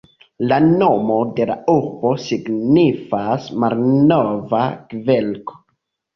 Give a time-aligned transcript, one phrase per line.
[0.51, 4.65] La nomo de la urbo signifas "malnova
[4.97, 5.63] kverko".